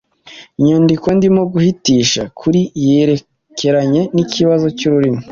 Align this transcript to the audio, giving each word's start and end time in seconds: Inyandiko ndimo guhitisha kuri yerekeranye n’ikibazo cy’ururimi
Inyandiko 0.59 1.07
ndimo 1.17 1.41
guhitisha 1.51 2.21
kuri 2.39 2.61
yerekeranye 2.85 4.01
n’ikibazo 4.15 4.65
cy’ururimi 4.77 5.21